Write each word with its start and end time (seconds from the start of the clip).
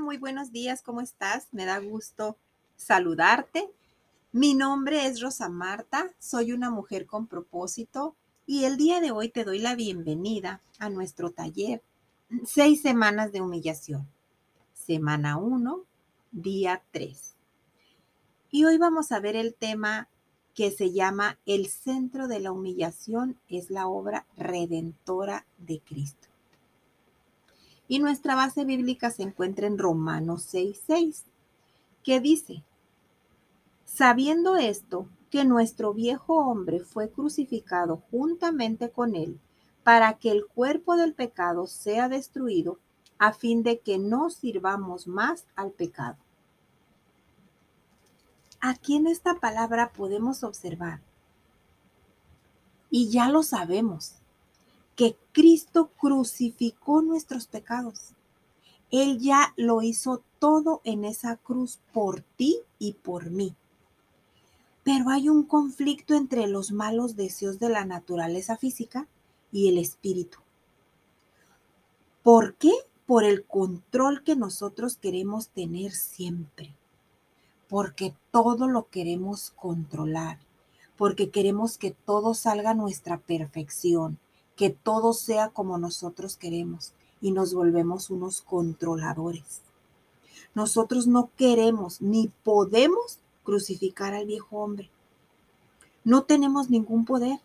Muy 0.00 0.16
buenos 0.16 0.52
días, 0.52 0.80
¿cómo 0.80 1.02
estás? 1.02 1.48
Me 1.52 1.66
da 1.66 1.78
gusto 1.78 2.38
saludarte. 2.76 3.70
Mi 4.32 4.54
nombre 4.54 5.06
es 5.06 5.20
Rosa 5.20 5.50
Marta, 5.50 6.10
soy 6.18 6.52
una 6.52 6.70
mujer 6.70 7.04
con 7.04 7.26
propósito 7.26 8.16
y 8.46 8.64
el 8.64 8.78
día 8.78 9.00
de 9.00 9.10
hoy 9.10 9.28
te 9.28 9.44
doy 9.44 9.58
la 9.58 9.74
bienvenida 9.74 10.62
a 10.78 10.88
nuestro 10.88 11.30
taller 11.30 11.82
Seis 12.46 12.80
semanas 12.80 13.32
de 13.32 13.42
humillación. 13.42 14.08
Semana 14.72 15.36
1, 15.36 15.84
día 16.30 16.82
3. 16.92 17.34
Y 18.50 18.64
hoy 18.64 18.78
vamos 18.78 19.12
a 19.12 19.20
ver 19.20 19.36
el 19.36 19.54
tema 19.54 20.08
que 20.54 20.70
se 20.70 20.92
llama 20.92 21.38
El 21.44 21.66
centro 21.66 22.28
de 22.28 22.40
la 22.40 22.50
humillación 22.50 23.38
es 23.48 23.68
la 23.68 23.86
obra 23.86 24.24
redentora 24.38 25.44
de 25.58 25.80
Cristo. 25.80 26.31
Y 27.88 27.98
nuestra 27.98 28.34
base 28.34 28.64
bíblica 28.64 29.10
se 29.10 29.22
encuentra 29.22 29.66
en 29.66 29.78
Romanos 29.78 30.44
6:6, 30.52 31.24
que 32.02 32.20
dice, 32.20 32.62
sabiendo 33.84 34.56
esto, 34.56 35.06
que 35.30 35.44
nuestro 35.44 35.94
viejo 35.94 36.34
hombre 36.34 36.80
fue 36.80 37.10
crucificado 37.10 38.02
juntamente 38.10 38.90
con 38.90 39.14
él, 39.14 39.40
para 39.82 40.14
que 40.14 40.30
el 40.30 40.46
cuerpo 40.46 40.96
del 40.96 41.14
pecado 41.14 41.66
sea 41.66 42.08
destruido, 42.08 42.78
a 43.18 43.32
fin 43.32 43.62
de 43.62 43.80
que 43.80 43.98
no 43.98 44.30
sirvamos 44.30 45.06
más 45.06 45.46
al 45.54 45.70
pecado. 45.70 46.16
Aquí 48.60 48.96
en 48.96 49.06
esta 49.06 49.34
palabra 49.34 49.92
podemos 49.92 50.44
observar, 50.44 51.00
y 52.90 53.10
ya 53.10 53.28
lo 53.28 53.42
sabemos, 53.42 54.21
que 55.02 55.16
Cristo 55.32 55.90
crucificó 55.98 57.02
nuestros 57.02 57.48
pecados. 57.48 58.12
Él 58.92 59.18
ya 59.18 59.52
lo 59.56 59.82
hizo 59.82 60.22
todo 60.38 60.80
en 60.84 61.04
esa 61.04 61.38
cruz 61.38 61.80
por 61.92 62.20
ti 62.20 62.60
y 62.78 62.92
por 62.92 63.28
mí. 63.30 63.56
Pero 64.84 65.10
hay 65.10 65.28
un 65.28 65.42
conflicto 65.42 66.14
entre 66.14 66.46
los 66.46 66.70
malos 66.70 67.16
deseos 67.16 67.58
de 67.58 67.68
la 67.68 67.84
naturaleza 67.84 68.56
física 68.56 69.08
y 69.50 69.68
el 69.68 69.78
espíritu. 69.78 70.38
¿Por 72.22 72.54
qué? 72.54 72.70
Por 73.04 73.24
el 73.24 73.44
control 73.44 74.22
que 74.22 74.36
nosotros 74.36 74.98
queremos 74.98 75.48
tener 75.48 75.90
siempre. 75.90 76.76
Porque 77.68 78.14
todo 78.30 78.68
lo 78.68 78.88
queremos 78.88 79.50
controlar. 79.56 80.38
Porque 80.96 81.30
queremos 81.30 81.76
que 81.76 81.90
todo 81.90 82.34
salga 82.34 82.70
a 82.70 82.74
nuestra 82.74 83.18
perfección 83.18 84.20
que 84.56 84.70
todo 84.70 85.12
sea 85.12 85.48
como 85.48 85.78
nosotros 85.78 86.36
queremos 86.36 86.92
y 87.20 87.32
nos 87.32 87.54
volvemos 87.54 88.10
unos 88.10 88.42
controladores. 88.42 89.62
Nosotros 90.54 91.06
no 91.06 91.30
queremos 91.36 92.02
ni 92.02 92.30
podemos 92.42 93.18
crucificar 93.44 94.14
al 94.14 94.26
viejo 94.26 94.58
hombre. 94.58 94.90
No 96.04 96.24
tenemos 96.24 96.68
ningún 96.68 97.04
poder. 97.04 97.40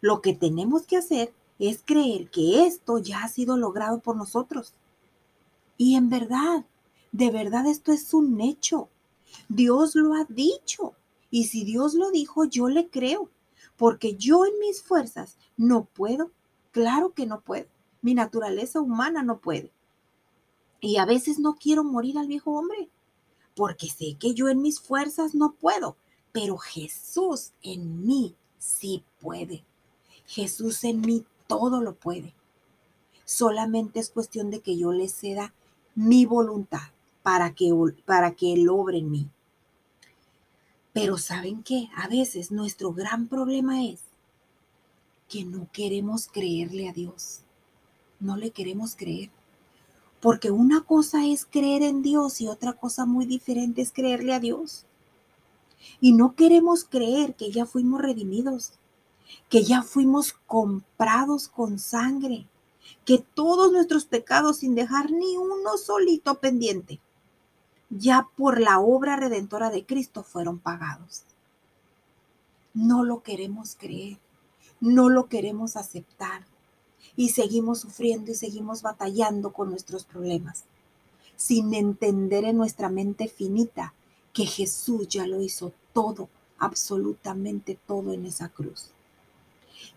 Lo 0.00 0.20
que 0.20 0.34
tenemos 0.34 0.86
que 0.86 0.96
hacer 0.96 1.32
es 1.58 1.82
creer 1.84 2.30
que 2.30 2.66
esto 2.66 2.98
ya 2.98 3.24
ha 3.24 3.28
sido 3.28 3.56
logrado 3.56 4.00
por 4.00 4.16
nosotros. 4.16 4.74
Y 5.76 5.94
en 5.94 6.08
verdad, 6.08 6.64
de 7.12 7.30
verdad 7.30 7.66
esto 7.66 7.92
es 7.92 8.12
un 8.12 8.40
hecho. 8.40 8.88
Dios 9.48 9.94
lo 9.94 10.14
ha 10.14 10.24
dicho. 10.24 10.94
Y 11.30 11.44
si 11.44 11.64
Dios 11.64 11.94
lo 11.94 12.10
dijo, 12.10 12.44
yo 12.44 12.68
le 12.68 12.88
creo 12.88 13.30
porque 13.80 14.14
yo 14.14 14.44
en 14.44 14.58
mis 14.58 14.82
fuerzas 14.82 15.38
no 15.56 15.84
puedo. 15.86 16.30
Claro 16.70 17.14
que 17.14 17.24
no 17.24 17.40
puedo. 17.40 17.64
Mi 18.02 18.12
naturaleza 18.12 18.78
humana 18.78 19.22
no 19.22 19.38
puede. 19.38 19.72
Y 20.82 20.98
a 20.98 21.06
veces 21.06 21.38
no 21.38 21.54
quiero 21.54 21.82
morir 21.82 22.18
al 22.18 22.26
viejo 22.26 22.50
hombre, 22.50 22.90
porque 23.56 23.86
sé 23.88 24.18
que 24.20 24.34
yo 24.34 24.50
en 24.50 24.60
mis 24.60 24.80
fuerzas 24.80 25.34
no 25.34 25.54
puedo, 25.54 25.96
pero 26.30 26.58
Jesús 26.58 27.52
en 27.62 28.06
mí 28.06 28.34
sí 28.58 29.02
puede. 29.18 29.64
Jesús 30.26 30.84
en 30.84 31.00
mí 31.00 31.24
todo 31.46 31.80
lo 31.80 31.94
puede. 31.94 32.34
Solamente 33.24 33.98
es 33.98 34.10
cuestión 34.10 34.50
de 34.50 34.60
que 34.60 34.76
yo 34.76 34.92
le 34.92 35.08
ceda 35.08 35.54
mi 35.94 36.26
voluntad 36.26 36.90
para 37.22 37.54
que, 37.54 37.72
para 38.04 38.32
que 38.32 38.52
Él 38.52 38.68
obre 38.68 38.98
en 38.98 39.10
mí. 39.10 39.30
Pero 40.92 41.18
¿saben 41.18 41.62
qué? 41.62 41.88
A 41.94 42.08
veces 42.08 42.50
nuestro 42.50 42.92
gran 42.92 43.28
problema 43.28 43.84
es 43.84 44.00
que 45.28 45.44
no 45.44 45.68
queremos 45.72 46.26
creerle 46.26 46.88
a 46.88 46.92
Dios. 46.92 47.42
No 48.18 48.36
le 48.36 48.50
queremos 48.50 48.96
creer. 48.96 49.30
Porque 50.20 50.50
una 50.50 50.82
cosa 50.82 51.26
es 51.26 51.46
creer 51.46 51.82
en 51.82 52.02
Dios 52.02 52.40
y 52.40 52.48
otra 52.48 52.72
cosa 52.72 53.06
muy 53.06 53.24
diferente 53.24 53.82
es 53.82 53.92
creerle 53.92 54.34
a 54.34 54.40
Dios. 54.40 54.84
Y 56.00 56.12
no 56.12 56.34
queremos 56.34 56.84
creer 56.84 57.36
que 57.36 57.52
ya 57.52 57.66
fuimos 57.66 58.02
redimidos, 58.02 58.72
que 59.48 59.62
ya 59.62 59.82
fuimos 59.82 60.34
comprados 60.46 61.46
con 61.48 61.78
sangre, 61.78 62.46
que 63.04 63.18
todos 63.18 63.72
nuestros 63.72 64.04
pecados 64.04 64.58
sin 64.58 64.74
dejar 64.74 65.12
ni 65.12 65.36
uno 65.36 65.78
solito 65.78 66.40
pendiente 66.40 67.00
ya 67.90 68.28
por 68.36 68.60
la 68.60 68.78
obra 68.78 69.16
redentora 69.16 69.70
de 69.70 69.84
Cristo 69.84 70.22
fueron 70.22 70.58
pagados. 70.58 71.24
No 72.72 73.04
lo 73.04 73.22
queremos 73.22 73.76
creer, 73.78 74.18
no 74.80 75.08
lo 75.08 75.26
queremos 75.26 75.76
aceptar 75.76 76.46
y 77.16 77.30
seguimos 77.30 77.80
sufriendo 77.80 78.30
y 78.30 78.34
seguimos 78.34 78.82
batallando 78.82 79.52
con 79.52 79.70
nuestros 79.70 80.04
problemas, 80.04 80.64
sin 81.36 81.74
entender 81.74 82.44
en 82.44 82.56
nuestra 82.56 82.88
mente 82.88 83.28
finita 83.28 83.92
que 84.32 84.46
Jesús 84.46 85.08
ya 85.08 85.26
lo 85.26 85.42
hizo 85.42 85.72
todo, 85.92 86.28
absolutamente 86.58 87.76
todo 87.86 88.12
en 88.12 88.24
esa 88.26 88.48
cruz. 88.48 88.90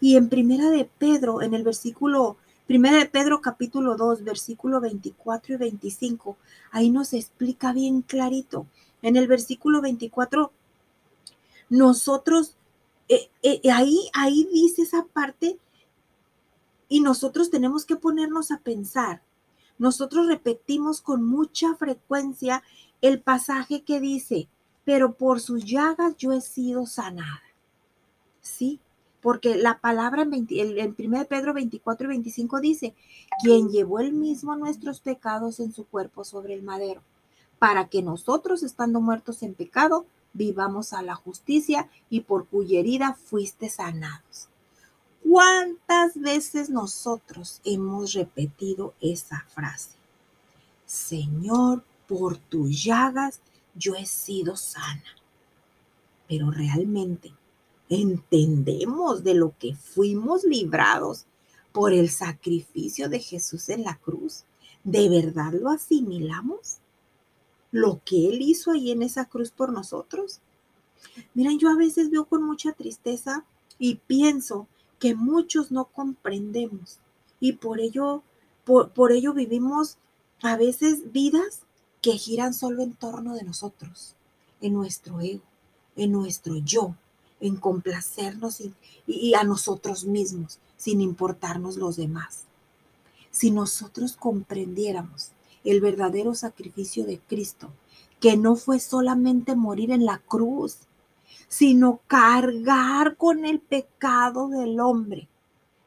Y 0.02 0.16
en 0.16 0.30
primera 0.30 0.70
de 0.70 0.86
Pedro, 0.86 1.42
en 1.42 1.54
el 1.54 1.64
versículo 1.64 2.38
Primera 2.68 2.98
de 2.98 3.06
Pedro 3.08 3.42
capítulo 3.42 3.98
2, 3.98 4.24
versículo 4.24 4.80
24 4.80 5.56
y 5.56 5.58
25, 5.58 6.38
ahí 6.72 6.90
nos 6.90 7.14
explica 7.14 7.74
bien 7.74 8.02
clarito. 8.02 8.68
En 9.02 9.18
el 9.18 9.28
versículo 9.28 9.82
24, 9.82 10.52
nosotros, 11.70 12.56
eh, 13.10 13.30
eh, 13.42 13.60
ahí, 13.70 14.10
ahí 14.14 14.48
dice 14.54 14.84
esa 14.84 15.04
parte 15.06 15.58
y 16.88 17.02
nosotros 17.02 17.50
tenemos 17.50 17.84
que 17.84 17.98
ponernos 17.98 18.50
a 18.52 18.60
pensar. 18.60 19.22
Nosotros 19.78 20.28
repetimos 20.28 21.02
con 21.02 21.22
mucha 21.22 21.76
frecuencia 21.76 22.64
el 23.02 23.20
pasaje 23.20 23.84
que 23.84 24.00
dice, 24.00 24.48
pero 24.86 25.16
por 25.16 25.42
sus 25.42 25.66
llagas 25.66 26.16
yo 26.16 26.32
he 26.32 26.40
sido 26.40 26.86
sanada. 26.86 27.42
¿Sí? 28.40 28.80
Porque 29.24 29.56
la 29.56 29.80
palabra 29.80 30.24
en, 30.24 30.48
en 30.50 30.96
1 31.00 31.26
Pedro 31.26 31.54
24 31.54 32.06
y 32.06 32.10
25 32.10 32.60
dice, 32.60 32.94
quien 33.42 33.70
llevó 33.70 34.00
él 34.00 34.12
mismo 34.12 34.56
nuestros 34.58 35.00
pecados 35.00 35.62
en 35.62 35.74
su 35.74 35.86
cuerpo 35.86 36.26
sobre 36.26 36.54
el 36.54 36.62
madero, 36.62 37.02
para 37.58 37.88
que 37.88 38.04
nosotros, 38.04 38.62
estando 38.62 39.00
muertos 39.00 39.42
en 39.42 39.56
pecado, 39.56 40.06
vivamos 40.34 40.92
a 40.92 41.02
la 41.02 41.16
justicia 41.16 41.90
y 42.10 42.22
por 42.22 42.48
cuya 42.48 42.80
herida 42.80 43.14
fuiste 43.14 43.70
sanados. 43.70 44.50
¿Cuántas 45.24 46.20
veces 46.20 46.70
nosotros 46.70 47.62
hemos 47.64 48.12
repetido 48.12 48.94
esa 49.00 49.46
frase? 49.48 49.92
Señor, 50.86 51.84
por 52.10 52.36
tus 52.38 52.84
llagas 52.84 53.40
yo 53.74 53.96
he 53.96 54.06
sido 54.06 54.58
sana. 54.58 55.02
Pero 56.28 56.52
realmente 56.52 57.34
entendemos 57.96 59.24
de 59.24 59.34
lo 59.34 59.54
que 59.58 59.76
fuimos 59.76 60.44
librados 60.44 61.26
por 61.72 61.94
el 61.94 62.10
sacrificio 62.10 63.10
de 63.10 63.20
Jesús 63.20 63.70
en 63.70 63.84
la 63.84 63.98
cruz? 63.98 64.44
¿De 64.84 65.10
verdad 65.10 65.54
lo 65.54 65.70
asimilamos? 65.70 66.78
Lo 67.72 68.02
que 68.06 68.30
Él 68.30 68.42
hizo 68.42 68.72
ahí 68.72 68.92
en 68.92 69.02
esa 69.02 69.26
cruz 69.26 69.52
por 69.52 69.72
nosotros. 69.72 70.40
Miren, 71.34 71.60
yo 71.60 71.70
a 71.70 71.76
veces 71.76 72.10
veo 72.10 72.26
con 72.26 72.44
mucha 72.44 72.74
tristeza 72.74 73.46
y 73.80 73.96
pienso 73.96 74.68
que 75.00 75.16
muchos 75.16 75.72
no 75.72 75.86
comprendemos 75.86 77.00
y 77.40 77.54
por 77.54 77.82
ello, 77.82 78.24
por, 78.64 78.92
por 78.92 79.12
ello 79.12 79.34
vivimos 79.34 79.98
a 80.42 80.56
veces 80.56 81.12
vidas 81.12 81.64
que 82.02 82.14
giran 82.14 82.54
solo 82.54 82.84
en 82.84 82.94
torno 82.94 83.34
de 83.36 83.44
nosotros, 83.44 84.16
en 84.62 84.74
nuestro 84.74 85.20
ego, 85.22 85.44
en 85.96 86.12
nuestro 86.12 86.58
yo, 86.58 86.96
en 87.44 87.58
complacernos 87.58 88.62
y, 89.06 89.34
a 89.34 89.44
nosotros 89.44 90.06
mismos, 90.06 90.60
sin 90.78 91.02
importarnos 91.02 91.76
los 91.76 91.98
demás. 91.98 92.46
Si 93.32 93.52
nosotros 93.52 94.16
comprendiéramos 94.16 95.32
el 95.66 95.82
verdadero 95.82 96.36
sacrificio 96.36 97.06
de 97.06 97.20
Cristo, 97.20 97.70
que 98.22 98.38
no 98.38 98.56
fue 98.56 98.80
solamente 98.80 99.58
morir 99.58 99.92
en 99.92 100.06
la 100.06 100.20
cruz, 100.20 100.78
sino 101.50 102.00
cargar 102.08 103.18
con 103.18 103.44
el 103.44 103.60
pecado 103.60 104.48
del 104.48 104.80
hombre, 104.80 105.28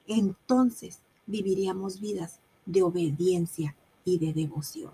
entonces 0.06 0.99
viviríamos 1.26 2.00
vidas 2.00 2.38
de 2.67 2.82
obediencia 2.82 3.75
y 4.05 4.19
de 4.19 4.35
devoción. 4.35 4.93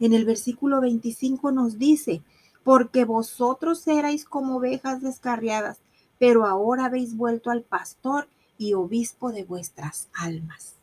En 0.00 0.12
el 0.12 0.24
versículo 0.24 0.80
25 0.80 1.52
nos 1.52 1.78
dice, 1.78 2.20
porque 2.68 3.06
vosotros 3.06 3.88
erais 3.88 4.26
como 4.26 4.58
ovejas 4.58 5.00
descarriadas, 5.00 5.78
pero 6.18 6.44
ahora 6.44 6.84
habéis 6.84 7.16
vuelto 7.16 7.50
al 7.50 7.62
pastor 7.62 8.28
y 8.58 8.74
obispo 8.74 9.32
de 9.32 9.42
vuestras 9.42 10.08
almas. 10.12 10.74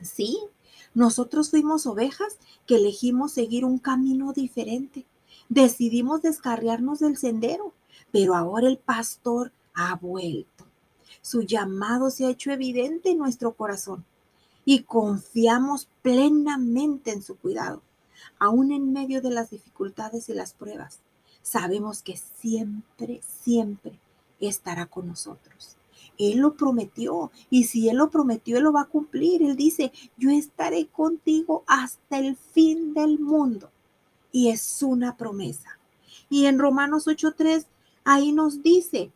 Sí, 0.00 0.38
nosotros 0.94 1.50
fuimos 1.50 1.86
ovejas 1.86 2.38
que 2.66 2.76
elegimos 2.76 3.32
seguir 3.32 3.66
un 3.66 3.76
camino 3.76 4.32
diferente. 4.32 5.04
Decidimos 5.50 6.22
descarriarnos 6.22 7.00
del 7.00 7.18
sendero, 7.18 7.74
pero 8.10 8.34
ahora 8.34 8.66
el 8.66 8.78
pastor 8.78 9.52
ha 9.74 9.94
vuelto. 9.96 10.64
Su 11.20 11.42
llamado 11.42 12.08
se 12.08 12.24
ha 12.24 12.30
hecho 12.30 12.50
evidente 12.50 13.10
en 13.10 13.18
nuestro 13.18 13.52
corazón 13.52 14.06
y 14.64 14.84
confiamos 14.84 15.86
plenamente 16.00 17.12
en 17.12 17.20
su 17.20 17.36
cuidado, 17.36 17.82
aún 18.38 18.72
en 18.72 18.92
medio 18.92 19.20
de 19.20 19.30
las 19.30 19.50
dificultades 19.50 20.28
y 20.28 20.34
las 20.34 20.52
pruebas. 20.52 21.00
Sabemos 21.42 22.02
que 22.02 22.16
siempre, 22.16 23.20
siempre 23.42 23.98
estará 24.40 24.86
con 24.86 25.08
nosotros. 25.08 25.76
Él 26.18 26.38
lo 26.38 26.54
prometió 26.54 27.30
y 27.50 27.64
si 27.64 27.88
Él 27.88 27.96
lo 27.96 28.10
prometió, 28.10 28.56
Él 28.56 28.64
lo 28.64 28.72
va 28.72 28.82
a 28.82 28.88
cumplir. 28.88 29.42
Él 29.42 29.56
dice, 29.56 29.92
yo 30.16 30.30
estaré 30.30 30.86
contigo 30.86 31.64
hasta 31.66 32.18
el 32.18 32.36
fin 32.36 32.94
del 32.94 33.18
mundo. 33.18 33.70
Y 34.30 34.48
es 34.48 34.82
una 34.82 35.16
promesa. 35.16 35.78
Y 36.28 36.46
en 36.46 36.58
Romanos 36.58 37.06
8.3, 37.06 37.66
ahí 38.04 38.32
nos 38.32 38.62
dice, 38.62 39.12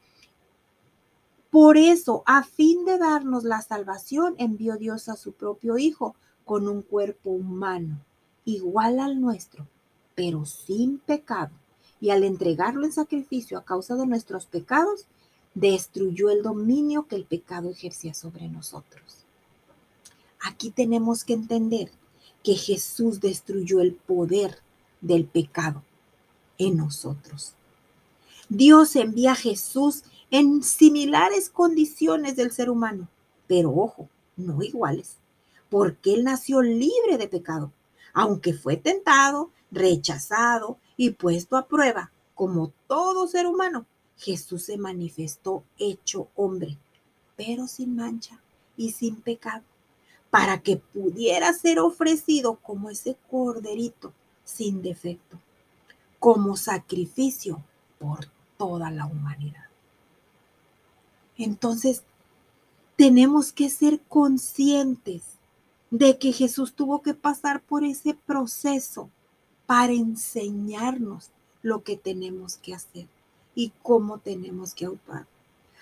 por 1.51 1.79
eso, 1.79 2.23
a 2.27 2.43
fin 2.43 2.85
de 2.85 2.99
darnos 2.99 3.45
la 3.45 3.63
salvación, 3.63 4.35
envió 4.37 4.77
Dios 4.77 5.09
a 5.09 5.17
su 5.17 5.33
propio 5.33 5.79
Hijo 5.79 6.15
con 6.45 6.69
un 6.69 6.83
cuerpo 6.83 7.31
humano, 7.31 8.05
igual 8.47 8.99
al 9.01 9.21
nuestro, 9.21 9.67
pero 10.15 10.47
sin 10.47 10.99
pecado. 10.99 11.51
Y 12.01 12.11
al 12.11 12.25
entregarlo 12.25 12.87
en 12.87 12.93
sacrificio 12.93 13.59
a 13.59 13.65
causa 13.65 13.95
de 13.97 14.07
nuestros 14.07 14.47
pecados, 14.47 15.07
destruyó 15.55 16.31
el 16.31 16.43
dominio 16.43 17.07
que 17.07 17.17
el 17.17 17.25
pecado 17.25 17.71
ejercía 17.71 18.15
sobre 18.15 18.49
nosotros. 18.49 19.25
Aquí 20.43 20.71
tenemos 20.71 21.25
que 21.25 21.33
entender 21.33 21.91
que 22.43 22.55
Jesús 22.55 23.21
destruyó 23.21 23.81
el 23.81 23.95
poder 23.95 24.59
del 25.01 25.25
pecado 25.25 25.83
en 26.59 26.77
nosotros. 26.77 27.55
Dios 28.49 28.95
envía 28.97 29.33
a 29.33 29.37
Jesús 29.37 30.05
en 30.31 30.63
similares 30.63 31.51
condiciones 31.51 32.37
del 32.37 32.53
ser 32.53 32.71
humano, 32.71 33.09
pero 33.47 33.75
ojo, 33.75 34.09
no 34.37 34.63
iguales, 34.63 35.17
porque 35.71 36.15
Él 36.15 36.25
nació 36.25 36.63
libre 36.63 37.19
de 37.19 37.29
pecado, 37.29 37.73
aunque 38.17 38.55
fue 38.55 38.79
tentado, 38.79 39.51
rechazado 39.71 40.79
y 40.97 41.11
puesto 41.11 41.55
a 41.59 41.67
prueba, 41.67 42.11
como 42.35 42.73
todo 42.87 43.29
ser 43.29 43.47
humano. 43.47 43.85
Jesús 44.17 44.65
se 44.65 44.79
manifestó 44.79 45.65
hecho 45.79 46.29
hombre, 46.35 46.79
pero 47.37 47.69
sin 47.69 47.95
mancha 47.95 48.41
y 48.75 48.93
sin 48.93 49.17
pecado, 49.17 49.65
para 50.31 50.63
que 50.63 50.79
pudiera 50.79 51.53
ser 51.53 51.79
ofrecido 51.79 52.57
como 52.57 52.89
ese 52.89 53.19
corderito 53.31 54.15
sin 54.45 54.81
defecto, 54.81 55.39
como 56.19 56.57
sacrificio 56.57 57.63
por 57.99 58.31
toda 58.57 58.91
la 58.91 59.05
humanidad. 59.05 59.67
Entonces, 61.37 62.03
tenemos 62.97 63.53
que 63.53 63.69
ser 63.69 64.01
conscientes 64.09 65.36
de 65.91 66.19
que 66.19 66.33
Jesús 66.33 66.75
tuvo 66.75 67.03
que 67.03 67.15
pasar 67.15 67.63
por 67.63 67.85
ese 67.85 68.15
proceso 68.15 69.11
para 69.67 69.93
enseñarnos 69.93 71.31
lo 71.63 71.83
que 71.83 71.97
tenemos 71.97 72.57
que 72.57 72.75
hacer 72.75 73.07
y 73.55 73.73
cómo 73.83 74.19
tenemos 74.19 74.75
que 74.75 74.87
actuar. 74.87 75.27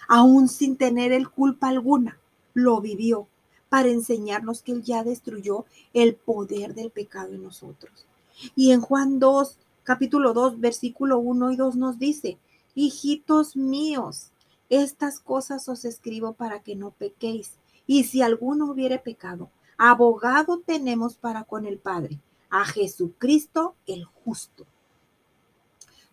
Aún 0.09 0.49
sin 0.49 0.77
tener 0.77 1.13
el 1.13 1.29
culpa 1.29 1.69
alguna, 1.69 2.19
lo 2.53 2.81
vivió 2.81 3.27
para 3.69 3.89
enseñarnos 3.89 4.63
que 4.63 4.73
Él 4.73 4.83
ya 4.83 5.03
destruyó 5.03 5.65
el 5.93 6.15
poder 6.15 6.75
del 6.75 6.91
pecado 6.91 7.35
en 7.35 7.43
nosotros. 7.43 8.07
Y 8.55 8.71
en 8.73 8.81
Juan 8.81 9.19
2, 9.19 9.59
capítulo 9.83 10.33
2, 10.33 10.61
versículo 10.61 11.19
1 11.19 11.53
y 11.53 11.57
2 11.57 11.77
nos 11.77 11.99
dice, 11.99 12.39
hijitos 12.75 13.57
míos, 13.57 14.31
estas 14.69 15.19
cosas 15.21 15.69
os 15.69 15.85
escribo 15.85 16.33
para 16.33 16.61
que 16.61 16.77
no 16.77 16.91
pequéis. 16.91 17.53
Y 17.87 18.05
si 18.05 18.23
alguno 18.23 18.71
hubiere 18.71 18.99
pecado, 18.99 19.51
abogado 19.77 20.61
tenemos 20.61 21.17
para 21.17 21.45
con 21.45 21.67
el 21.67 21.79
Padre, 21.79 22.21
a 22.51 22.65
Jesucristo 22.65 23.75
el 23.87 24.05
justo. 24.05 24.67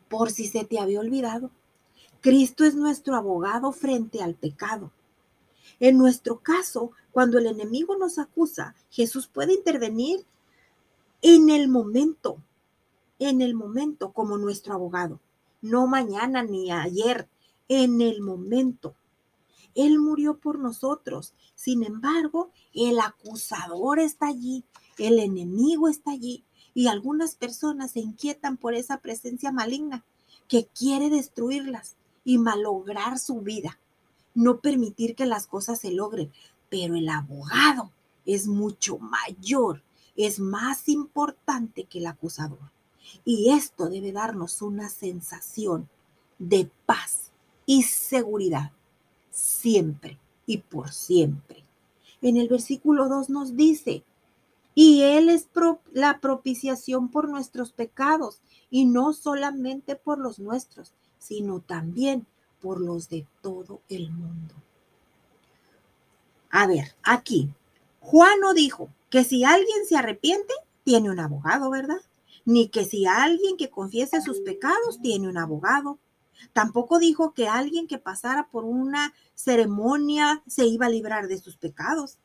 Por 0.10 0.31
si 0.31 0.48
se 0.48 0.66
te 0.66 0.80
había 0.80 1.00
olvidado, 1.00 1.52
Cristo 2.22 2.66
es 2.66 2.75
nuestro 2.75 3.16
abogado 3.16 3.72
frente 3.72 4.22
al 4.22 4.36
pecado. 4.36 4.92
En 5.80 5.98
nuestro 5.98 6.40
caso, 6.40 6.92
cuando 7.12 7.40
el 7.40 7.48
enemigo 7.48 7.98
nos 7.98 8.19
acusa, 8.19 8.75
Jesús 8.90 9.28
puede 9.28 9.54
intervenir 9.54 10.25
en 11.22 11.50
el 11.50 11.68
momento, 11.68 12.38
en 13.19 13.42
el 13.42 13.54
momento 13.54 14.12
como 14.12 14.38
nuestro 14.38 14.74
abogado, 14.74 15.19
no 15.62 15.88
mañana 15.88 16.44
ni 16.44 16.72
ayer, 16.72 17.28
en 17.68 18.02
el 18.02 18.22
momento. 18.22 18.96
Él 19.75 20.00
murió 20.00 20.38
por 20.38 20.59
nosotros. 20.59 21.33
Sin 21.56 21.83
embargo, 21.83 22.51
el 22.73 23.00
acusador 23.00 24.00
está 24.00 24.27
allí, 24.27 24.63
el 24.97 25.19
enemigo 25.19 25.88
está 25.88 26.12
allí 26.12 26.44
y 26.73 26.88
algunas 26.88 27.35
personas 27.35 27.91
se 27.91 28.00
inquietan 28.00 28.57
por 28.57 28.73
esa 28.73 29.00
presencia 29.00 29.51
maligna 29.51 30.03
que 30.47 30.68
quiere 30.68 31.09
destruirlas 31.09 31.95
y 32.23 32.38
malograr 32.38 33.19
su 33.19 33.41
vida, 33.41 33.79
no 34.33 34.59
permitir 34.59 35.15
que 35.15 35.25
las 35.25 35.47
cosas 35.47 35.79
se 35.79 35.91
logren. 35.91 36.31
Pero 36.69 36.95
el 36.95 37.09
abogado 37.09 37.91
es 38.25 38.47
mucho 38.47 38.97
mayor, 39.00 39.83
es 40.15 40.39
más 40.39 40.88
importante 40.88 41.85
que 41.85 42.00
el 42.00 42.07
acusador. 42.07 42.71
Y 43.25 43.51
esto 43.51 43.89
debe 43.89 44.12
darnos 44.12 44.62
una 44.62 44.89
sensación 44.89 45.89
de 46.39 46.69
paz 46.85 47.31
y 47.65 47.83
seguridad, 47.83 48.71
siempre 49.31 50.20
y 50.46 50.60
por 50.60 50.91
siempre. 50.91 51.63
En 52.22 52.38
el 52.38 52.48
versículo 52.48 53.10
2 53.10 53.29
nos 53.29 53.55
dice, 53.55 54.03
y 54.75 55.01
Él 55.01 55.29
es 55.29 55.48
la 55.91 56.20
propiciación 56.20 57.10
por 57.10 57.27
nuestros 57.27 57.72
pecados, 57.72 58.41
y 58.70 58.86
no 58.86 59.13
solamente 59.13 59.96
por 59.96 60.20
los 60.20 60.39
nuestros, 60.39 60.94
sino 61.17 61.60
también 61.60 62.25
por 62.62 62.79
los 62.79 63.10
de 63.10 63.27
todo 63.41 63.82
el 63.89 64.12
mundo. 64.12 64.55
A 66.50 66.67
ver, 66.67 66.96
aquí, 67.03 67.50
Juan 68.00 68.39
no 68.39 68.53
dijo 68.53 68.89
que 69.10 69.24
si 69.24 69.44
alguien 69.44 69.86
se 69.88 69.98
arrepiente, 69.98 70.53
tiene 70.84 71.10
un 71.10 71.20
abogado, 71.20 71.70
¿verdad? 71.70 72.01
Ni 72.46 72.70
que 72.70 72.86
si 72.86 73.05
alguien 73.05 73.58
que 73.58 73.70
confiese 73.70 74.22
sus 74.22 74.39
pecados, 74.39 75.00
tiene 75.01 75.29
un 75.29 75.38
abogado. 75.38 76.00
Tampoco 76.53 77.00
dijo 77.00 77.33
que 77.33 77.48
alguien 77.48 77.88
que 77.88 77.98
pasara 77.98 78.50
por 78.50 78.65
una 78.65 79.13
ceremonia 79.36 80.43
se 80.48 80.65
iba 80.65 80.88
a 80.88 80.89
librar 80.89 81.27
de 81.27 81.38
sus 81.38 81.57
pecados. 81.57 82.17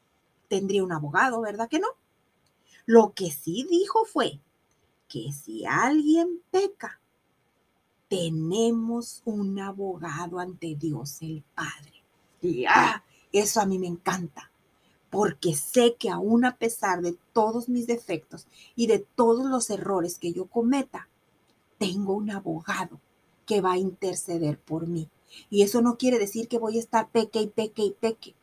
Tendría 0.48 0.84
un 0.84 0.92
abogado, 0.92 1.40
¿verdad 1.40 1.68
que 1.68 1.78
no? 1.78 1.88
Lo 2.84 3.12
que 3.14 3.30
sí 3.30 3.66
dijo 3.68 4.04
fue 4.04 4.40
que 5.08 5.32
si 5.32 5.64
alguien 5.66 6.40
peca, 6.50 7.00
tenemos 8.08 9.22
un 9.24 9.58
abogado 9.58 10.38
ante 10.38 10.76
Dios 10.76 11.20
el 11.22 11.42
Padre. 11.54 12.02
Y 12.40 12.64
ah, 12.66 13.02
eso 13.32 13.60
a 13.60 13.66
mí 13.66 13.78
me 13.78 13.88
encanta, 13.88 14.50
porque 15.10 15.54
sé 15.54 15.96
que 15.98 16.10
aún 16.10 16.44
a 16.44 16.56
pesar 16.56 17.00
de 17.00 17.16
todos 17.32 17.68
mis 17.68 17.86
defectos 17.86 18.46
y 18.76 18.86
de 18.86 19.00
todos 19.00 19.46
los 19.46 19.70
errores 19.70 20.18
que 20.18 20.32
yo 20.32 20.46
cometa, 20.46 21.08
tengo 21.78 22.14
un 22.14 22.30
abogado 22.30 23.00
que 23.46 23.60
va 23.60 23.72
a 23.72 23.78
interceder 23.78 24.58
por 24.58 24.86
mí. 24.86 25.08
Y 25.50 25.62
eso 25.62 25.80
no 25.80 25.96
quiere 25.96 26.18
decir 26.18 26.48
que 26.48 26.58
voy 26.58 26.76
a 26.76 26.80
estar 26.80 27.08
peque 27.08 27.40
y 27.40 27.46
peque 27.46 27.82
y 27.82 27.90
peque. 27.92 28.34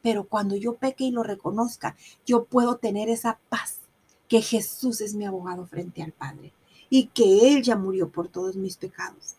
Pero 0.00 0.24
cuando 0.24 0.56
yo 0.56 0.74
peque 0.74 1.04
y 1.04 1.10
lo 1.10 1.22
reconozca, 1.22 1.96
yo 2.26 2.44
puedo 2.44 2.76
tener 2.76 3.08
esa 3.08 3.38
paz, 3.48 3.78
que 4.28 4.40
Jesús 4.40 5.00
es 5.00 5.14
mi 5.14 5.26
abogado 5.26 5.66
frente 5.66 6.02
al 6.02 6.12
Padre 6.12 6.52
y 6.88 7.08
que 7.08 7.52
Él 7.52 7.62
ya 7.62 7.76
murió 7.76 8.10
por 8.10 8.28
todos 8.28 8.56
mis 8.56 8.76
pecados. 8.76 9.34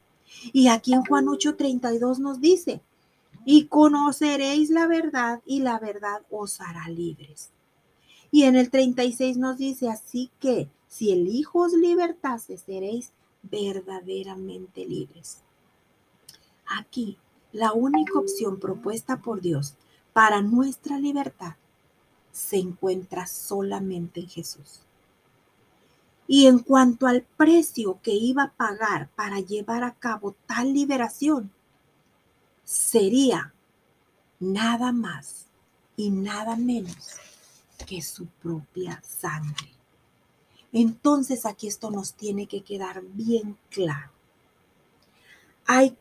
Y 0.53 0.67
aquí 0.67 0.93
en 0.93 1.03
Juan 1.03 1.25
8:32 1.25 2.19
nos 2.19 2.39
dice, 2.39 2.81
y 3.45 3.65
conoceréis 3.65 4.69
la 4.69 4.87
verdad 4.87 5.41
y 5.45 5.59
la 5.59 5.79
verdad 5.79 6.21
os 6.29 6.61
hará 6.61 6.87
libres. 6.89 7.49
Y 8.31 8.43
en 8.43 8.55
el 8.55 8.69
36 8.69 9.37
nos 9.37 9.57
dice, 9.57 9.89
así 9.89 10.31
que 10.39 10.69
si 10.87 11.11
el 11.11 11.27
Hijo 11.27 11.59
os 11.59 11.73
libertase, 11.73 12.57
seréis 12.57 13.11
verdaderamente 13.43 14.85
libres. 14.85 15.41
Aquí, 16.65 17.17
la 17.51 17.73
única 17.73 18.17
opción 18.17 18.59
propuesta 18.59 19.21
por 19.21 19.41
Dios 19.41 19.75
para 20.13 20.41
nuestra 20.41 20.97
libertad 20.97 21.55
se 22.31 22.57
encuentra 22.57 23.27
solamente 23.27 24.21
en 24.21 24.29
Jesús. 24.29 24.81
Y 26.25 26.47
en 26.47 26.59
cuanto 26.59 27.05
al 27.05 27.21
precio 27.21 27.99
que 28.01 28.13
iba 28.13 28.43
a 28.43 28.53
pagar 28.53 29.09
para 29.09 29.39
llevar 29.39 29.83
a 29.83 29.93
cabo 29.93 30.35
tal 30.47 30.73
liberación, 30.73 31.51
sería 32.63 33.53
nada 34.39 34.91
más 34.91 35.45
y 35.95 36.09
nada 36.09 36.55
menos 36.55 37.17
que 37.85 38.01
su 38.01 38.25
propia 38.25 39.01
sangre. 39.03 39.69
Entonces 40.73 41.45
aquí 41.45 41.67
esto 41.67 41.91
nos 41.91 42.15
tiene 42.15 42.47
que 42.47 42.61
quedar 42.61 43.03
bien 43.03 43.57
claro. 43.69 44.11
Hay 45.65 45.95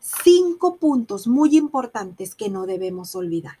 cinco 0.00 0.76
puntos 0.76 1.28
muy 1.28 1.56
importantes 1.56 2.34
que 2.34 2.48
no 2.48 2.66
debemos 2.66 3.14
olvidar. 3.14 3.58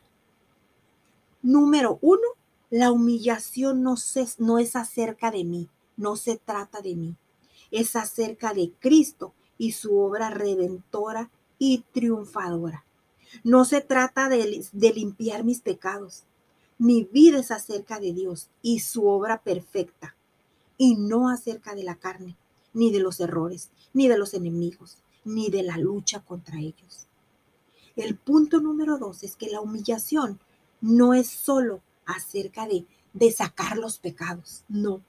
Número 1.42 1.98
uno, 2.02 2.26
la 2.70 2.90
humillación 2.90 3.82
no, 3.82 3.94
no 4.38 4.58
es 4.58 4.76
acerca 4.76 5.30
de 5.30 5.44
mí, 5.44 5.68
no 5.96 6.16
se 6.16 6.36
trata 6.36 6.80
de 6.80 6.96
mí, 6.96 7.16
es 7.70 7.94
acerca 7.94 8.52
de 8.54 8.72
Cristo 8.80 9.34
y 9.56 9.72
su 9.72 9.98
obra 9.98 10.30
redentora 10.30 11.30
y 11.58 11.84
triunfadora. 11.92 12.84
No 13.44 13.64
se 13.64 13.80
trata 13.80 14.28
de, 14.28 14.64
de, 14.72 14.92
limpiar 14.92 15.44
mis 15.44 15.60
pecados. 15.60 16.24
Mi 16.78 17.02
vida 17.02 17.40
es 17.40 17.50
acerca 17.50 17.98
de 17.98 18.12
Dios 18.12 18.50
y 18.62 18.78
su 18.78 19.08
obra 19.08 19.42
perfecta, 19.42 20.14
y 20.76 20.94
no 20.94 21.28
acerca 21.28 21.74
de 21.74 21.82
la 21.82 21.96
carne, 21.96 22.36
ni 22.72 22.92
de 22.92 23.00
los 23.00 23.18
errores, 23.18 23.70
ni 23.92 24.06
de 24.06 24.16
los 24.16 24.32
enemigos, 24.32 24.98
ni 25.24 25.50
de 25.50 25.64
la 25.64 25.76
lucha 25.76 26.20
contra 26.20 26.60
ellos. 26.60 27.08
El 27.96 28.14
punto 28.14 28.60
número 28.60 28.96
dos 28.96 29.24
es 29.24 29.34
que 29.34 29.50
la 29.50 29.60
humillación 29.60 30.38
no 30.80 31.14
es 31.14 31.28
solo 31.28 31.82
acerca 32.06 32.68
de, 32.68 32.86
de 33.12 33.32
sacar 33.32 33.76
los 33.76 33.98
pecados, 33.98 34.62
no. 34.68 35.02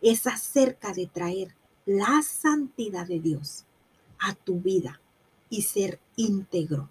Es 0.00 0.28
acerca 0.28 0.92
de 0.92 1.08
traer 1.08 1.56
la 1.84 2.22
santidad 2.22 3.08
de 3.08 3.18
Dios 3.18 3.64
a 4.20 4.36
tu 4.36 4.60
vida 4.60 5.00
y 5.50 5.62
ser 5.62 5.98
íntegro. 6.14 6.88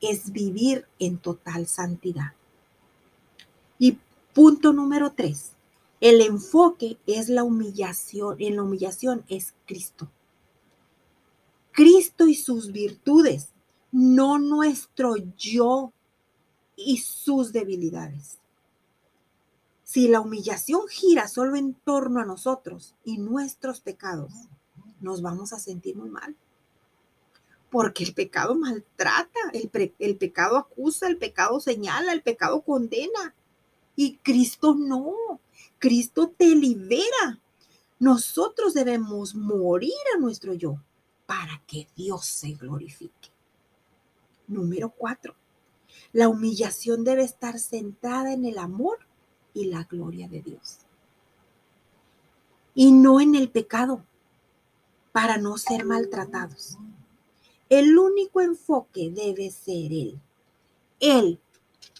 Es 0.00 0.32
vivir 0.32 0.86
en 0.98 1.18
total 1.18 1.66
santidad. 1.66 2.32
Y 3.80 3.98
punto 4.34 4.72
número 4.72 5.12
tres, 5.12 5.52
el 6.00 6.20
enfoque 6.20 6.98
es 7.06 7.30
la 7.30 7.42
humillación, 7.42 8.36
en 8.38 8.56
la 8.56 8.62
humillación 8.62 9.24
es 9.26 9.54
Cristo. 9.66 10.08
Cristo 11.72 12.28
y 12.28 12.34
sus 12.34 12.72
virtudes, 12.72 13.48
no 13.90 14.38
nuestro 14.38 15.16
yo 15.36 15.92
y 16.76 16.98
sus 16.98 17.52
debilidades. 17.52 18.38
Si 19.82 20.08
la 20.08 20.20
humillación 20.20 20.86
gira 20.88 21.26
solo 21.26 21.56
en 21.56 21.72
torno 21.72 22.20
a 22.20 22.26
nosotros 22.26 22.94
y 23.02 23.16
nuestros 23.16 23.80
pecados, 23.80 24.30
nos 25.00 25.22
vamos 25.22 25.54
a 25.54 25.58
sentir 25.58 25.96
muy 25.96 26.10
mal. 26.10 26.36
Porque 27.70 28.04
el 28.04 28.12
pecado 28.12 28.54
maltrata, 28.54 29.40
el, 29.52 30.16
pecado 30.18 30.58
acusa, 30.58 31.06
el 31.06 31.16
pecado 31.16 31.60
señala, 31.60 32.12
el 32.12 32.22
pecado 32.22 32.60
condena. 32.60 33.34
Y 34.00 34.16
Cristo 34.22 34.74
no, 34.74 35.14
Cristo 35.78 36.32
te 36.34 36.54
libera. 36.54 37.38
Nosotros 37.98 38.72
debemos 38.72 39.34
morir 39.34 39.92
a 40.14 40.18
nuestro 40.18 40.54
yo 40.54 40.80
para 41.26 41.62
que 41.66 41.86
Dios 41.94 42.24
se 42.24 42.52
glorifique. 42.52 43.28
Número 44.46 44.88
cuatro, 44.88 45.34
la 46.14 46.30
humillación 46.30 47.04
debe 47.04 47.24
estar 47.24 47.58
centrada 47.58 48.32
en 48.32 48.46
el 48.46 48.56
amor 48.56 49.00
y 49.52 49.66
la 49.66 49.84
gloria 49.84 50.28
de 50.28 50.40
Dios. 50.40 50.78
Y 52.74 52.92
no 52.92 53.20
en 53.20 53.34
el 53.34 53.50
pecado, 53.50 54.02
para 55.12 55.36
no 55.36 55.58
ser 55.58 55.84
maltratados. 55.84 56.78
El 57.68 57.98
único 57.98 58.40
enfoque 58.40 59.10
debe 59.10 59.50
ser 59.50 59.92
Él. 59.92 60.18
Él 61.00 61.38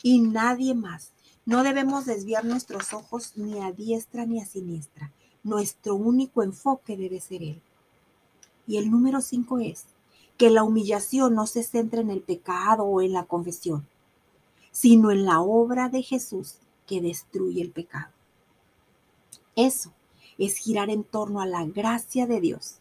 y 0.03 0.21
nadie 0.23 0.75
más. 0.75 1.13
No 1.51 1.65
debemos 1.65 2.07
desviar 2.07 2.45
nuestros 2.45 2.93
ojos 2.93 3.33
ni 3.35 3.59
a 3.59 3.73
diestra 3.73 4.25
ni 4.25 4.41
a 4.41 4.47
siniestra. 4.47 5.11
Nuestro 5.43 5.97
único 5.97 6.45
enfoque 6.45 6.97
debe 6.97 7.21
ser 7.21 7.43
Él. 7.43 7.61
Y 8.69 8.77
el 8.77 8.89
número 8.89 9.21
cinco 9.21 9.59
es 9.59 9.87
que 10.37 10.49
la 10.49 10.63
humillación 10.63 11.35
no 11.35 11.49
se 11.49 11.65
centra 11.65 12.03
en 12.03 12.11
el 12.11 12.21
pecado 12.21 12.85
o 12.85 13.03
en 13.03 13.13
la 13.13 13.25
confesión, 13.25 13.85
sino 14.71 15.11
en 15.11 15.25
la 15.25 15.41
obra 15.41 15.89
de 15.89 16.05
Jesús 16.05 16.59
que 16.87 17.01
destruye 17.01 17.61
el 17.61 17.73
pecado. 17.73 18.13
Eso 19.57 19.93
es 20.39 20.55
girar 20.55 20.89
en 20.89 21.03
torno 21.03 21.41
a 21.41 21.47
la 21.47 21.65
gracia 21.65 22.29
de 22.29 22.41
Dios. 22.41 22.77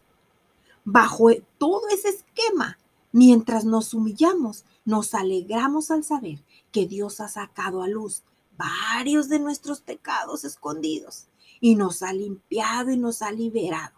Bajo 0.84 1.30
todo 1.58 1.88
ese 1.88 2.10
esquema, 2.10 2.78
mientras 3.10 3.64
nos 3.64 3.94
humillamos, 3.94 4.64
nos 4.84 5.12
alegramos 5.14 5.90
al 5.90 6.04
saber 6.04 6.38
que 6.70 6.86
Dios 6.86 7.18
ha 7.18 7.26
sacado 7.26 7.82
a 7.82 7.88
luz 7.88 8.22
varios 8.60 9.28
de 9.28 9.38
nuestros 9.38 9.80
pecados 9.80 10.44
escondidos 10.44 11.26
y 11.60 11.76
nos 11.76 12.02
ha 12.02 12.12
limpiado 12.12 12.90
y 12.90 12.96
nos 12.96 13.22
ha 13.22 13.32
liberado. 13.32 13.94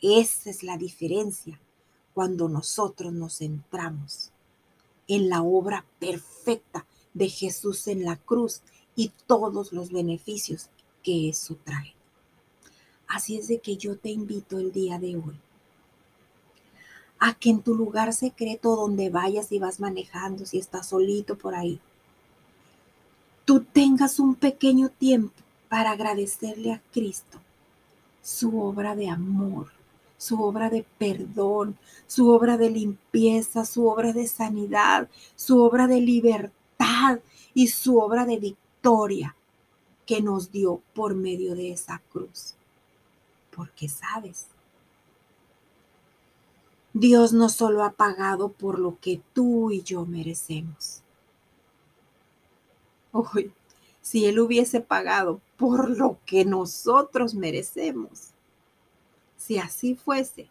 Esa 0.00 0.50
es 0.50 0.62
la 0.62 0.76
diferencia 0.76 1.60
cuando 2.14 2.48
nosotros 2.48 3.12
nos 3.12 3.38
centramos 3.38 4.32
en 5.06 5.28
la 5.28 5.42
obra 5.42 5.84
perfecta 5.98 6.86
de 7.14 7.28
Jesús 7.28 7.86
en 7.86 8.04
la 8.04 8.16
cruz 8.16 8.62
y 8.96 9.12
todos 9.26 9.72
los 9.72 9.90
beneficios 9.90 10.70
que 11.02 11.28
eso 11.28 11.56
trae. 11.64 11.94
Así 13.06 13.38
es 13.38 13.48
de 13.48 13.60
que 13.60 13.76
yo 13.76 13.96
te 13.96 14.10
invito 14.10 14.58
el 14.58 14.72
día 14.72 14.98
de 14.98 15.16
hoy 15.16 15.40
a 17.20 17.34
que 17.34 17.50
en 17.50 17.62
tu 17.62 17.74
lugar 17.74 18.12
secreto 18.12 18.76
donde 18.76 19.10
vayas 19.10 19.50
y 19.50 19.58
vas 19.58 19.80
manejando, 19.80 20.46
si 20.46 20.58
estás 20.58 20.88
solito 20.88 21.36
por 21.36 21.54
ahí, 21.54 21.80
tú 23.48 23.60
tengas 23.60 24.20
un 24.20 24.34
pequeño 24.34 24.90
tiempo 24.90 25.32
para 25.70 25.92
agradecerle 25.92 26.70
a 26.70 26.82
Cristo 26.92 27.40
su 28.20 28.60
obra 28.60 28.94
de 28.94 29.08
amor, 29.08 29.68
su 30.18 30.42
obra 30.42 30.68
de 30.68 30.84
perdón, 30.98 31.78
su 32.06 32.28
obra 32.28 32.58
de 32.58 32.68
limpieza, 32.68 33.64
su 33.64 33.88
obra 33.88 34.12
de 34.12 34.26
sanidad, 34.26 35.08
su 35.34 35.62
obra 35.62 35.86
de 35.86 36.02
libertad 36.02 37.20
y 37.54 37.68
su 37.68 37.96
obra 37.96 38.26
de 38.26 38.36
victoria 38.36 39.34
que 40.04 40.20
nos 40.20 40.52
dio 40.52 40.82
por 40.94 41.14
medio 41.14 41.54
de 41.54 41.72
esa 41.72 42.02
cruz. 42.12 42.54
Porque 43.56 43.88
sabes, 43.88 44.48
Dios 46.92 47.32
no 47.32 47.48
solo 47.48 47.82
ha 47.82 47.92
pagado 47.92 48.50
por 48.50 48.78
lo 48.78 48.98
que 49.00 49.22
tú 49.32 49.70
y 49.70 49.80
yo 49.80 50.04
merecemos. 50.04 51.02
Hoy, 53.12 53.52
si 54.00 54.26
Él 54.26 54.40
hubiese 54.40 54.80
pagado 54.80 55.40
por 55.56 55.90
lo 55.90 56.18
que 56.24 56.44
nosotros 56.44 57.34
merecemos, 57.34 58.30
si 59.36 59.58
así 59.58 59.94
fuese, 59.94 60.48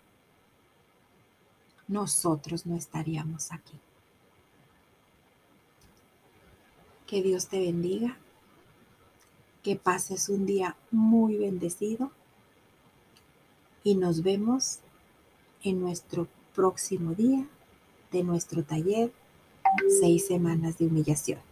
nosotros 1.88 2.66
no 2.66 2.76
estaríamos 2.76 3.52
aquí. 3.52 3.80
Que 7.06 7.22
Dios 7.22 7.48
te 7.48 7.60
bendiga. 7.60 8.18
Que 9.64 9.76
pases 9.76 10.30
un 10.30 10.46
día 10.46 10.76
muy 10.92 11.38
bendecido. 11.38 12.12
Y 13.84 13.96
nos 13.96 14.22
vemos 14.24 14.80
en 15.64 15.80
nuestro 15.80 16.28
próximo 16.54 17.14
día 17.14 17.48
de 18.12 18.24
nuestro 18.24 18.64
taller, 18.64 19.12
seis 20.00 20.28
semanas 20.28 20.78
de 20.78 20.88
humillación. 20.88 21.47